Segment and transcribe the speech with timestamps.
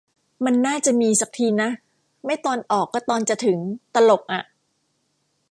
[0.45, 1.69] มันน่าจะมี สักทีนะ
[2.25, 3.59] ไม่ตอนออกก็ตอนจะถึง
[3.95, 4.43] ตลกอะ